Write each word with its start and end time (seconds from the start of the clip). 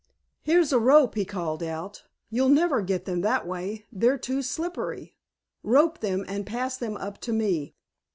"Here's 0.41 0.73
a 0.73 0.79
rope," 0.79 1.13
he 1.13 1.25
called 1.25 1.61
out; 1.61 2.05
"you'll 2.31 2.49
never 2.49 2.81
get 2.81 3.05
them 3.05 3.21
that 3.21 3.45
way, 3.45 3.85
they're 3.91 4.17
too 4.17 4.41
slippery. 4.41 5.15
Rope 5.61 5.99
them 5.99 6.25
and 6.27 6.43
pass 6.43 6.75
them 6.75 6.97
up 6.97 7.19
to 7.21 7.31
me." 7.31 7.75